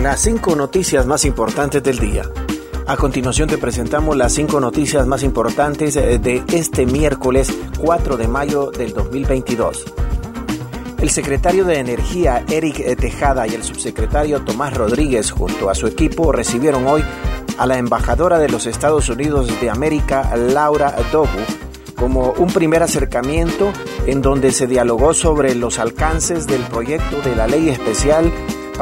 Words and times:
las 0.00 0.20
cinco 0.20 0.56
noticias 0.56 1.06
más 1.06 1.24
importantes 1.24 1.82
del 1.82 1.98
día. 1.98 2.24
A 2.86 2.96
continuación 2.96 3.48
te 3.48 3.58
presentamos 3.58 4.16
las 4.16 4.32
cinco 4.32 4.60
noticias 4.60 5.06
más 5.06 5.22
importantes 5.22 5.96
eh, 5.96 6.18
de 6.18 6.42
este 6.52 6.86
miércoles 6.86 7.52
4 7.78 8.16
de 8.16 8.28
mayo 8.28 8.70
del 8.70 8.92
2022. 8.92 9.84
El 10.98 11.10
secretario 11.10 11.64
de 11.64 11.78
Energía 11.78 12.44
Eric 12.48 12.96
Tejada 12.96 13.46
y 13.46 13.54
el 13.54 13.62
subsecretario 13.62 14.42
Tomás 14.42 14.72
Rodríguez 14.74 15.30
junto 15.30 15.68
a 15.68 15.74
su 15.74 15.86
equipo 15.86 16.32
recibieron 16.32 16.86
hoy 16.86 17.04
a 17.58 17.66
la 17.66 17.76
embajadora 17.76 18.38
de 18.38 18.48
los 18.48 18.66
Estados 18.66 19.08
Unidos 19.08 19.60
de 19.60 19.68
América, 19.68 20.34
Laura 20.36 20.96
Dobu, 21.12 21.28
como 21.96 22.32
un 22.38 22.52
primer 22.52 22.82
acercamiento 22.82 23.72
en 24.06 24.22
donde 24.22 24.52
se 24.52 24.66
dialogó 24.66 25.12
sobre 25.12 25.54
los 25.54 25.78
alcances 25.78 26.46
del 26.46 26.62
proyecto 26.62 27.20
de 27.20 27.36
la 27.36 27.46
ley 27.46 27.68
especial 27.68 28.32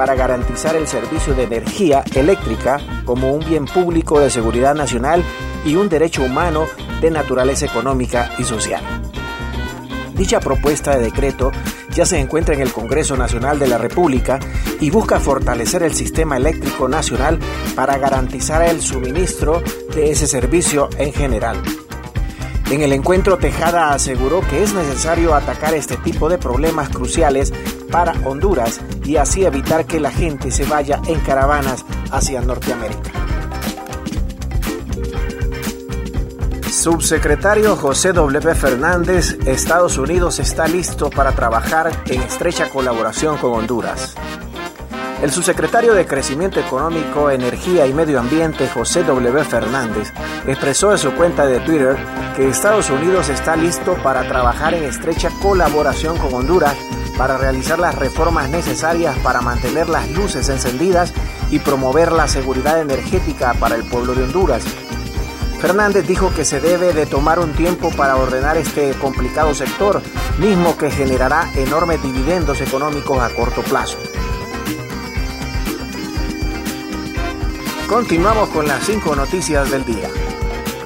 para 0.01 0.15
garantizar 0.15 0.77
el 0.77 0.87
servicio 0.87 1.35
de 1.35 1.43
energía 1.43 2.03
eléctrica 2.15 2.81
como 3.05 3.35
un 3.35 3.45
bien 3.45 3.67
público 3.67 4.19
de 4.19 4.31
seguridad 4.31 4.75
nacional 4.75 5.23
y 5.63 5.77
un 5.77 5.91
derecho 5.91 6.23
humano 6.23 6.65
de 7.03 7.11
naturaleza 7.11 7.67
económica 7.67 8.31
y 8.39 8.45
social. 8.45 8.83
Dicha 10.15 10.41
propuesta 10.41 10.97
de 10.97 11.03
decreto 11.03 11.53
ya 11.91 12.07
se 12.07 12.19
encuentra 12.19 12.55
en 12.55 12.63
el 12.63 12.73
Congreso 12.73 13.15
Nacional 13.15 13.59
de 13.59 13.69
la 13.69 13.77
República 13.77 14.41
y 14.81 14.89
busca 14.89 15.21
fortalecer 15.21 15.83
el 15.83 15.93
sistema 15.93 16.39
eléctrico 16.39 16.89
nacional 16.89 17.39
para 17.75 17.99
garantizar 17.99 18.63
el 18.63 18.81
suministro 18.81 19.63
de 19.95 20.13
ese 20.13 20.27
servicio 20.27 20.89
en 20.97 21.13
general. 21.13 21.61
En 22.71 22.81
el 22.81 22.95
encuentro, 22.95 23.37
Tejada 23.37 23.93
aseguró 23.93 24.41
que 24.49 24.63
es 24.63 24.73
necesario 24.73 25.35
atacar 25.35 25.75
este 25.75 25.99
tipo 25.99 26.31
de 26.31 26.39
problemas 26.39 26.89
cruciales 26.89 27.53
para 27.91 28.13
Honduras 28.25 28.81
y 29.05 29.17
así 29.17 29.45
evitar 29.45 29.87
que 29.87 30.01
la 30.01 30.11
gente 30.11 30.51
se 30.51 30.65
vaya 30.65 31.01
en 31.07 31.21
caravanas 31.21 31.85
hacia 32.11 32.41
Norteamérica. 32.41 33.11
Subsecretario 36.71 37.77
José 37.77 38.13
W. 38.13 38.55
Fernández, 38.55 39.37
Estados 39.45 39.99
Unidos 39.99 40.39
está 40.39 40.67
listo 40.67 41.11
para 41.11 41.33
trabajar 41.33 41.91
en 42.07 42.23
estrecha 42.23 42.71
colaboración 42.71 43.37
con 43.37 43.53
Honduras. 43.53 44.15
El 45.23 45.31
subsecretario 45.31 45.93
de 45.93 46.07
Crecimiento 46.07 46.59
Económico, 46.59 47.31
Energía 47.31 47.87
y 47.87 47.93
Medio 47.93 48.19
Ambiente, 48.19 48.67
José 48.69 49.05
W. 49.05 49.45
Fernández, 49.45 50.11
expresó 50.47 50.93
en 50.93 50.99
su 50.99 51.13
cuenta 51.13 51.45
de 51.45 51.61
Twitter 51.61 51.99
que 52.35 52.49
Estados 52.49 52.89
Unidos 52.89 53.29
está 53.29 53.57
listo 53.57 53.95
para 54.03 54.27
trabajar 54.27 54.73
en 54.73 54.85
estrecha 54.85 55.29
colaboración 55.43 56.17
con 56.17 56.33
Honduras 56.33 56.75
para 57.21 57.37
realizar 57.37 57.79
las 57.79 57.97
reformas 57.97 58.49
necesarias 58.49 59.15
para 59.19 59.43
mantener 59.43 59.91
las 59.91 60.11
luces 60.11 60.49
encendidas 60.49 61.13
y 61.51 61.59
promover 61.59 62.13
la 62.13 62.27
seguridad 62.27 62.81
energética 62.81 63.53
para 63.61 63.75
el 63.75 63.85
pueblo 63.85 64.15
de 64.15 64.23
Honduras. 64.23 64.65
Fernández 65.61 66.07
dijo 66.07 66.33
que 66.33 66.47
se 66.47 66.63
debe 66.63 66.95
de 66.95 67.05
tomar 67.05 67.39
un 67.39 67.53
tiempo 67.53 67.91
para 67.91 68.17
ordenar 68.17 68.57
este 68.57 68.93
complicado 68.95 69.55
sector, 69.55 70.01
mismo 70.39 70.79
que 70.79 70.91
generará 70.91 71.47
enormes 71.57 72.03
dividendos 72.03 72.63
económicos 72.63 73.21
a 73.21 73.29
corto 73.29 73.61
plazo. 73.65 73.99
Continuamos 77.87 78.49
con 78.49 78.67
las 78.67 78.83
cinco 78.87 79.15
noticias 79.15 79.71
del 79.71 79.85
día. 79.85 80.09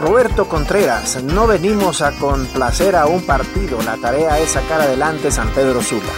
Roberto 0.06 0.46
Contreras, 0.50 1.22
no 1.24 1.46
venimos 1.46 2.02
a 2.02 2.12
complacer 2.12 2.94
a 2.94 3.06
un 3.06 3.24
partido, 3.24 3.80
la 3.80 3.96
tarea 3.96 4.38
es 4.38 4.50
sacar 4.50 4.82
adelante 4.82 5.30
San 5.30 5.48
Pedro 5.54 5.80
Sula. 5.80 6.12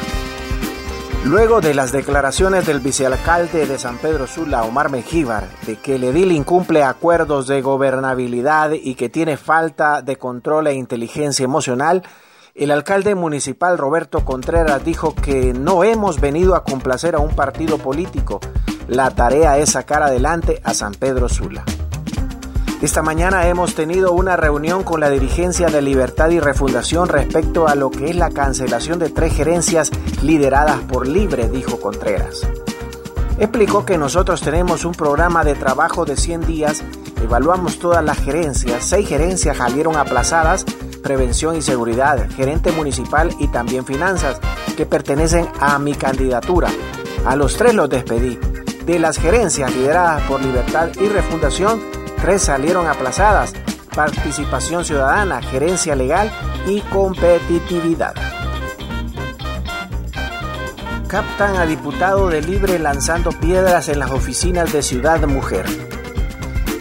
Luego 1.25 1.61
de 1.61 1.73
las 1.73 1.93
declaraciones 1.93 2.67
del 2.67 2.81
vicealcalde 2.81 3.65
de 3.65 3.79
San 3.79 3.99
Pedro 3.99 4.27
Sula, 4.27 4.65
Omar 4.65 4.91
Mejíbar, 4.91 5.49
de 5.69 5.77
que 5.77 5.95
el 5.95 6.03
edil 6.03 6.33
incumple 6.33 6.83
acuerdos 6.83 7.47
de 7.47 7.63
gobernabilidad 7.63 8.73
y 8.73 8.97
que 8.97 9.09
tiene 9.09 9.37
falta 9.37 10.03
de 10.03 10.17
control 10.17 10.67
e 10.67 10.75
inteligencia 10.75 11.45
emocional, 11.45 12.03
el 12.57 12.73
alcalde 12.73 13.15
municipal 13.15 13.79
Roberto 13.79 14.25
Contreras 14.25 14.85
dijo 14.85 15.15
que 15.15 15.53
no 15.53 15.85
hemos 15.85 16.21
venido 16.21 16.57
a 16.57 16.65
complacer 16.65 17.15
a 17.15 17.21
un 17.21 17.37
partido 17.37 17.79
político, 17.79 18.41
la 18.89 19.13
tarea 19.13 19.59
es 19.59 19.71
sacar 19.71 20.03
adelante 20.03 20.61
a 20.65 20.75
San 20.75 20.93
Pedro 20.93 21.29
Sula. 21.29 21.65
Esta 22.83 23.01
mañana 23.01 23.49
hemos 23.49 23.75
tenido 23.75 24.13
una 24.13 24.37
reunión 24.37 24.85
con 24.85 25.01
la 25.01 25.09
dirigencia 25.09 25.69
de 25.69 25.81
Libertad 25.81 26.29
y 26.29 26.41
Refundación 26.41 27.09
respecto 27.09 27.67
a 27.67 27.75
lo 27.75 27.91
que 27.91 28.11
es 28.11 28.17
la 28.17 28.31
cancelación 28.31 28.99
de 28.99 29.09
tres 29.09 29.35
gerencias 29.35 29.91
lideradas 30.23 30.81
por 30.81 31.09
Libre, 31.09 31.49
dijo 31.49 31.81
Contreras. 31.81 32.47
Explicó 33.39 33.87
que 33.87 33.97
nosotros 33.97 34.43
tenemos 34.43 34.85
un 34.85 34.93
programa 34.93 35.43
de 35.43 35.55
trabajo 35.55 36.05
de 36.05 36.19
100 36.19 36.47
días, 36.47 36.85
evaluamos 37.23 37.79
todas 37.79 38.05
las 38.05 38.19
gerencias, 38.19 38.85
seis 38.85 39.09
gerencias 39.09 39.57
salieron 39.57 39.97
aplazadas, 39.97 40.67
prevención 41.03 41.57
y 41.57 41.63
seguridad, 41.63 42.29
gerente 42.31 42.73
municipal 42.73 43.31
y 43.41 43.49
también 43.49 43.87
finanzas, 43.87 44.39
que 44.77 44.85
pertenecen 44.85 45.49
a 45.61 45.79
mi 45.79 45.95
candidatura. 45.95 46.69
A 47.25 47.37
los 47.37 47.57
tres 47.57 47.75
los 47.75 47.89
despedí. 47.89 48.39
De 48.85 48.99
las 48.99 49.19
gerencias 49.19 49.75
lideradas 49.75 50.23
por 50.23 50.43
Libertad 50.43 50.91
y 51.01 51.09
Refundación, 51.09 51.81
tres 52.27 52.43
salieron 52.43 52.89
aplazadas. 52.89 53.53
Participación 53.95 54.85
ciudadana, 54.85 55.41
gerencia 55.41 55.95
legal 55.95 56.29
y 56.67 56.81
competitividad. 56.81 58.15
Captan 61.07 61.57
a 61.57 61.65
diputado 61.67 62.29
de 62.29 62.43
Libre 62.43 62.81
lanzando 62.81 63.31
piedras 63.31 63.89
en 63.89 64.01
las 64.01 64.11
oficinas 64.11 64.73
de 64.73 64.83
Ciudad 64.83 65.25
Mujer. 65.29 65.67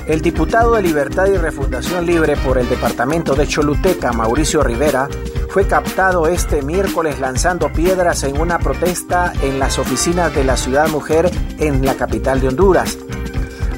El 0.08 0.22
diputado 0.22 0.74
de 0.74 0.82
Libertad 0.82 1.28
y 1.28 1.38
Refundación 1.38 2.08
Libre 2.08 2.38
por 2.38 2.58
el 2.58 2.68
departamento 2.68 3.36
de 3.36 3.48
Choluteca, 3.48 4.14
Mauricio 4.14 4.64
Rivera, 4.64 5.08
fue 5.52 5.68
captado 5.68 6.26
este 6.26 6.64
miércoles 6.64 7.20
lanzando 7.20 7.72
piedras 7.72 8.24
en 8.24 8.42
una 8.42 8.58
protesta 8.58 9.32
en 9.44 9.60
las 9.60 9.78
oficinas 9.78 10.34
de 10.34 10.44
la 10.44 10.58
Ciudad 10.58 10.90
Mujer 10.90 11.30
en 11.60 11.86
la 11.86 11.94
capital 11.94 12.42
de 12.42 12.48
Honduras. 12.48 12.98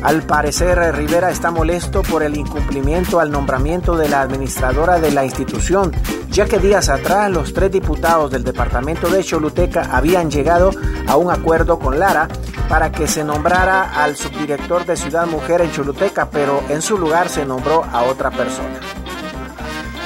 Al 0.03 0.21
parecer, 0.23 0.77
Rivera 0.95 1.31
está 1.31 1.51
molesto 1.51 2.01
por 2.03 2.23
el 2.23 2.37
incumplimiento 2.37 3.19
al 3.19 3.31
nombramiento 3.31 3.97
de 3.97 4.09
la 4.09 4.21
administradora 4.21 4.99
de 4.99 5.11
la 5.11 5.25
institución, 5.25 5.91
ya 6.29 6.45
que 6.45 6.59
días 6.59 6.89
atrás 6.89 7.31
los 7.31 7.53
tres 7.53 7.71
diputados 7.71 8.31
del 8.31 8.43
departamento 8.43 9.09
de 9.09 9.23
Choluteca 9.23 9.89
habían 9.91 10.29
llegado 10.29 10.71
a 11.07 11.17
un 11.17 11.31
acuerdo 11.31 11.79
con 11.79 11.99
Lara 11.99 12.27
para 12.69 12.91
que 12.91 13.07
se 13.07 13.23
nombrara 13.23 14.03
al 14.03 14.15
subdirector 14.15 14.85
de 14.85 14.97
Ciudad 14.97 15.25
Mujer 15.25 15.61
en 15.61 15.71
Choluteca, 15.71 16.29
pero 16.29 16.61
en 16.69 16.81
su 16.81 16.97
lugar 16.97 17.29
se 17.29 17.45
nombró 17.45 17.83
a 17.83 18.03
otra 18.03 18.29
persona. 18.29 18.79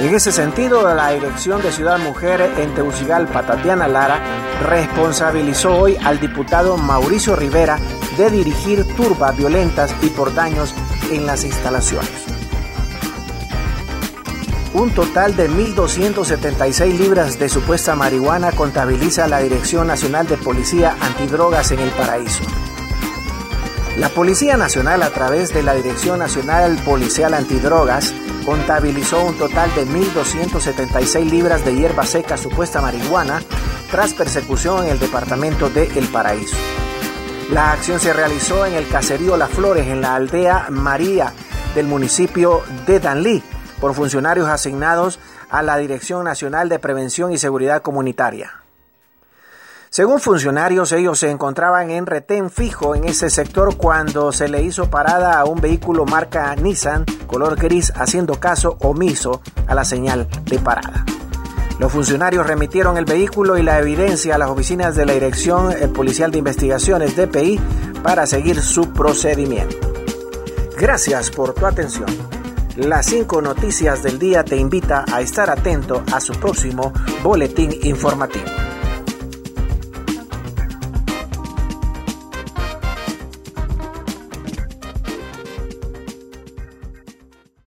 En 0.02 0.16
ese 0.16 0.32
sentido, 0.32 0.92
la 0.96 1.12
Dirección 1.12 1.62
de 1.62 1.72
Ciudad 1.72 2.00
Mujer 2.00 2.42
en 2.58 2.74
Tegucigalpa, 2.74 3.46
Tatiana 3.46 3.88
Lara, 3.88 4.20
responsabilizó 4.68 5.78
hoy 5.78 5.96
al 6.04 6.20
diputado 6.20 6.76
Mauricio 6.76 7.36
Rivera 7.36 7.78
de 8.18 8.32
dirigir 8.32 8.84
turbas 8.96 9.38
violentas 9.38 9.94
y 10.02 10.08
por 10.08 10.34
daños 10.34 10.74
en 11.12 11.28
las 11.28 11.44
instalaciones. 11.44 12.10
Un 14.74 14.90
total 14.90 15.36
de 15.36 15.48
1.276 15.48 16.98
libras 16.98 17.38
de 17.38 17.48
supuesta 17.48 17.96
marihuana 17.96 18.54
contabiliza 18.54 19.28
la 19.28 19.38
Dirección 19.38 19.86
Nacional 19.86 20.26
de 20.26 20.38
Policía 20.38 20.96
Antidrogas 21.00 21.72
en 21.74 21.80
el 21.80 21.92
Paraíso. 21.92 22.42
La 23.98 24.10
Policía 24.10 24.58
Nacional, 24.58 25.04
a 25.04 25.12
través 25.12 25.54
de 25.54 25.62
la 25.62 25.76
Dirección 25.76 26.18
Nacional 26.18 26.80
Policial 26.84 27.36
Antidrogas, 27.36 28.16
contabilizó 28.46 29.24
un 29.24 29.38
total 29.38 29.74
de 29.76 29.86
1.276 29.86 31.30
libras 31.30 31.64
de 31.66 31.76
hierba 31.76 32.06
seca 32.06 32.38
supuesta 32.38 32.82
marihuana 32.82 33.42
tras 33.90 34.14
persecución 34.14 34.86
en 34.86 34.92
el 34.92 35.00
departamento 35.00 35.70
de 35.70 35.88
El 35.98 36.08
Paraíso. 36.08 36.56
La 37.52 37.74
acción 37.74 38.00
se 38.00 38.14
realizó 38.14 38.66
en 38.66 38.74
el 38.74 38.88
caserío 38.88 39.36
Las 39.36 39.50
Flores, 39.50 39.88
en 39.88 40.02
la 40.02 40.16
aldea 40.16 40.68
María 40.70 41.34
del 41.76 41.88
municipio 41.88 42.64
de 42.86 43.00
Danlí, 43.00 43.44
por 43.80 43.94
funcionarios 43.94 44.48
asignados 44.48 45.20
a 45.50 45.62
la 45.62 45.78
Dirección 45.78 46.24
Nacional 46.24 46.70
de 46.70 46.80
Prevención 46.80 47.34
y 47.34 47.38
Seguridad 47.38 47.82
Comunitaria. 47.82 48.61
Según 49.94 50.22
funcionarios, 50.22 50.94
ellos 50.94 51.20
se 51.20 51.30
encontraban 51.30 51.92
en 51.92 52.06
retén 52.06 52.50
fijo 52.50 52.96
en 52.96 53.04
ese 53.04 53.30
sector 53.30 53.76
cuando 53.76 54.32
se 54.32 54.48
le 54.48 54.64
hizo 54.64 54.90
parada 54.90 55.38
a 55.38 55.44
un 55.44 55.60
vehículo 55.60 56.06
marca 56.06 56.56
Nissan 56.56 57.04
color 57.28 57.58
gris 57.58 57.92
haciendo 57.98 58.40
caso 58.40 58.78
omiso 58.80 59.42
a 59.68 59.76
la 59.76 59.84
señal 59.84 60.30
de 60.46 60.60
parada. 60.60 61.04
Los 61.78 61.92
funcionarios 61.92 62.48
remitieron 62.48 62.96
el 62.96 63.04
vehículo 63.04 63.58
y 63.58 63.64
la 63.64 63.80
evidencia 63.80 64.36
a 64.36 64.38
las 64.38 64.50
oficinas 64.50 64.96
de 64.96 65.06
la 65.06 65.12
Dirección 65.12 65.74
Policial 65.94 66.32
de 66.32 66.38
Investigaciones 66.38 67.18
DPI 67.18 67.60
para 68.02 68.26
seguir 68.26 68.62
su 68.62 68.94
procedimiento. 68.94 69.76
Gracias 70.78 71.32
por 71.32 71.54
tu 71.54 71.66
atención. 71.66 72.08
Las 72.78 73.08
cinco 73.08 73.42
noticias 73.42 74.04
del 74.04 74.20
día 74.20 74.46
te 74.46 74.56
invita 74.56 75.04
a 75.12 75.20
estar 75.20 75.50
atento 75.50 76.02
a 76.14 76.22
su 76.22 76.32
próximo 76.32 76.94
boletín 77.22 77.72
informativo. 77.84 78.48